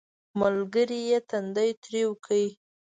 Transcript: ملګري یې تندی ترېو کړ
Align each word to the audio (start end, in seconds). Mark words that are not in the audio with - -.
ملګري 0.39 0.99
یې 1.09 1.17
تندی 1.29 1.69
ترېو 1.83 2.11
کړ 2.25 2.41